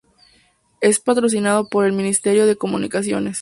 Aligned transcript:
Es 0.79 0.99
patrocinado 0.99 1.69
por 1.69 1.85
el 1.85 1.91
Ministerio 1.93 2.47
de 2.47 2.55
Comunicaciones. 2.55 3.29